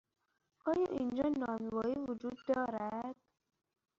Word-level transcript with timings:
آیا 0.69 0.87
اینجا 0.97 1.23
نانوایی 1.39 1.97
وجود 2.07 2.37
دارد؟ 2.47 3.15